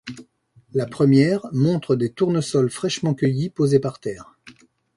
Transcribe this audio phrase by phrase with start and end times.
[0.73, 4.35] La première montre des tournesols fraîchement cueillis posés par terre.